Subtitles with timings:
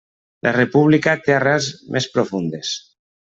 [0.45, 2.73] La república té arrels més profundes.